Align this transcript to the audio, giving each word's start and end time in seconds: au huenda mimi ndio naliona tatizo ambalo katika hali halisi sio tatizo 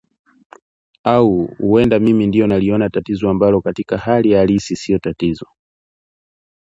au 1.03 1.55
huenda 1.59 1.99
mimi 1.99 2.27
ndio 2.27 2.47
naliona 2.47 2.89
tatizo 2.89 3.29
ambalo 3.29 3.61
katika 3.61 3.97
hali 3.97 4.33
halisi 4.33 4.75
sio 4.75 4.99
tatizo 4.99 5.47